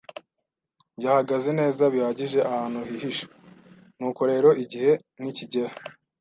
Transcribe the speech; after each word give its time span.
yahagaze 1.03 1.49
neza 1.59 1.83
bihagije, 1.93 2.39
ahantu 2.49 2.79
hihishe, 2.89 3.25
nuko 3.97 4.21
rero, 4.31 4.49
igihe 4.63 4.91
nikigera, 5.21 5.71